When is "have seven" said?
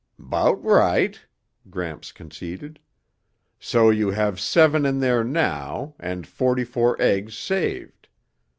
4.09-4.83